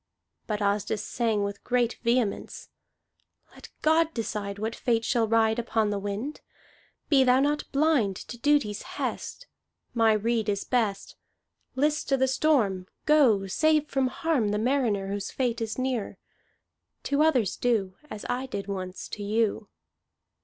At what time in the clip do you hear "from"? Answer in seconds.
13.89-14.07